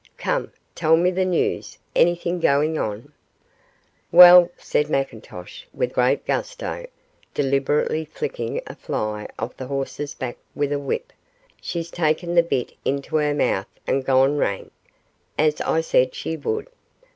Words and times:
Come, 0.17 0.51
tell 0.73 0.97
me 0.97 1.11
the 1.11 1.25
news; 1.25 1.77
anything 1.95 2.39
going 2.39 2.75
on?' 2.75 3.13
'Weel,' 4.11 4.49
said 4.57 4.87
McIntosh, 4.87 5.65
with 5.75 5.93
great 5.93 6.25
gusto, 6.25 6.87
deliberately 7.35 8.05
flicking 8.05 8.61
a 8.65 8.73
fly 8.73 9.27
off 9.37 9.55
the 9.57 9.67
horse's 9.67 10.15
back 10.15 10.37
with 10.55 10.73
a 10.73 10.79
whip, 10.79 11.13
'she's 11.61 11.91
ta'en 11.91 12.33
the 12.33 12.41
bit 12.41 12.73
intil 12.83 13.19
her 13.19 13.35
mouth 13.35 13.67
and 13.85 14.03
gane 14.03 14.37
wrang, 14.37 14.71
as 15.37 15.61
I 15.61 15.81
said 15.81 16.15
she 16.15 16.35
would. 16.35 16.65